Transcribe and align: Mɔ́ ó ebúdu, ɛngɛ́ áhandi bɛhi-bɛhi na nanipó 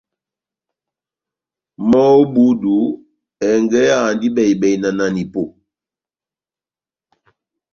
Mɔ́ 1.89 2.05
ó 2.13 2.17
ebúdu, 2.23 2.75
ɛngɛ́ 3.47 3.85
áhandi 3.95 4.27
bɛhi-bɛhi 4.35 4.75
na 4.81 4.89
nanipó 4.97 5.43